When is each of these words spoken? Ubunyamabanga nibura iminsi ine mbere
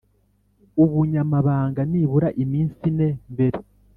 Ubunyamabanga 0.83 1.81
nibura 1.91 2.27
iminsi 2.43 2.79
ine 2.91 3.09
mbere 3.33 3.57